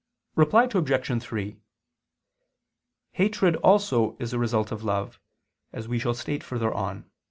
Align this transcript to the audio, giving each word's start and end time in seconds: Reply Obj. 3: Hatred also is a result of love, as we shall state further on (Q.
Reply 0.35 0.63
Obj. 0.73 1.21
3: 1.23 1.57
Hatred 3.11 3.55
also 3.57 4.17
is 4.17 4.33
a 4.33 4.39
result 4.39 4.71
of 4.71 4.83
love, 4.83 5.19
as 5.71 5.87
we 5.87 5.99
shall 5.99 6.15
state 6.15 6.43
further 6.43 6.73
on 6.73 7.03
(Q. 7.03 7.11